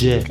[0.00, 0.29] DJ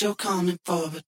[0.00, 1.02] you're coming forward.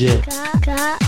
[0.00, 0.22] legit.
[0.22, 0.46] Ka,
[1.00, 1.07] ka.